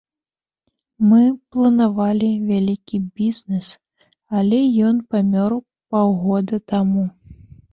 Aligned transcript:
Мы 1.09 1.19
планавалі 1.55 2.29
вялікі 2.51 2.97
бізнес, 3.21 3.67
але 4.41 4.59
ён 4.89 4.95
памёр 5.13 5.51
паўгода 5.95 6.63
таму. 6.75 7.05